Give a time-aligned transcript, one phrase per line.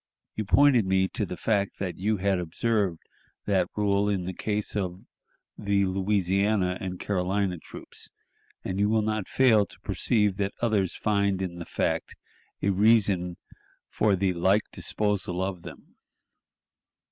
[0.35, 3.01] You pointed me to the fact that you had observed
[3.45, 5.01] that rule in the case of
[5.59, 8.09] the Louisiana and Carolina troops,
[8.63, 12.15] and you will not fail to perceive that others find in the fact
[12.63, 13.37] a reason
[13.91, 15.93] for the like disposal of them.